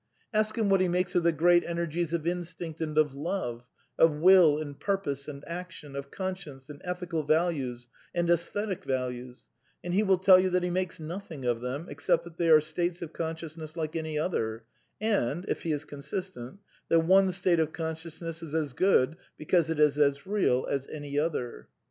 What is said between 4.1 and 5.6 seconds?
will and purpose and